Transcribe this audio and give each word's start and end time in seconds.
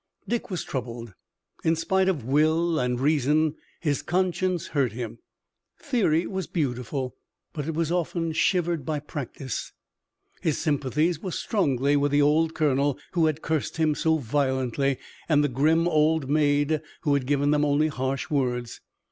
Dick 0.27 0.49
was 0.49 0.63
troubled. 0.63 1.13
In 1.63 1.75
spite 1.75 2.09
of 2.09 2.25
will 2.25 2.79
and 2.79 2.99
reason, 2.99 3.53
his 3.81 4.01
conscience 4.01 4.69
hurt 4.69 4.93
him. 4.93 5.19
Theory 5.77 6.25
was 6.25 6.47
beautiful, 6.47 7.15
but 7.53 7.67
it 7.67 7.75
was 7.75 7.91
often 7.91 8.31
shivered 8.31 8.83
by 8.83 8.97
practice. 8.99 9.73
His 10.41 10.57
sympathies 10.57 11.19
were 11.21 11.29
strongly 11.29 11.95
with 11.95 12.11
the 12.11 12.19
old 12.23 12.55
colonel 12.55 12.97
who 13.11 13.27
had 13.27 13.43
cursed 13.43 13.77
him 13.77 13.93
so 13.93 14.17
violently 14.17 14.97
and 15.29 15.43
the 15.43 15.47
grim 15.49 15.87
old 15.87 16.27
maid 16.27 16.81
who 17.01 17.13
had 17.13 17.27
given 17.27 17.51
them 17.51 17.63
only 17.63 17.89
harsh 17.89 18.27
words. 18.27 18.81